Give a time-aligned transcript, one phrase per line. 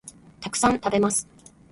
[0.39, 1.27] たくさん、食べます